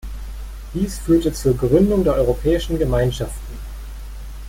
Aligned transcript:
Dies 0.73 0.97
führte 0.97 1.31
zur 1.31 1.55
Gründung 1.55 2.03
der 2.03 2.15
Europäischen 2.15 2.79
Gemeinschaften. 2.79 3.55